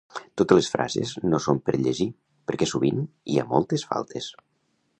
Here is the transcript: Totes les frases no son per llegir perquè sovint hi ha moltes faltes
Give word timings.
Totes 0.41 0.55
les 0.59 0.69
frases 0.75 1.11
no 1.33 1.39
son 1.45 1.59
per 1.67 1.75
llegir 1.83 2.07
perquè 2.51 2.69
sovint 2.71 3.05
hi 3.35 3.39
ha 3.43 3.47
moltes 3.53 3.87
faltes 3.93 4.35